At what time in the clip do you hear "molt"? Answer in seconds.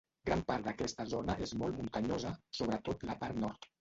1.65-1.77